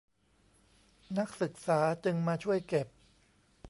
[1.17, 2.87] นักศึกษาจึงมาช่วยเก็บ